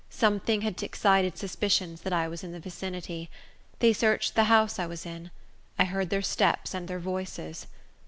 [0.09, 3.29] Something had excited suspicions that I was in the vicinity.
[3.77, 5.29] They searched the house I was in.
[5.77, 7.67] I heard their steps and their voices.